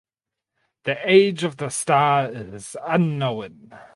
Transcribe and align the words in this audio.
The 0.85 0.97
age 1.07 1.43
of 1.43 1.57
the 1.57 1.69
star 1.69 2.27
is 2.31 2.75
unknown. 2.87 3.69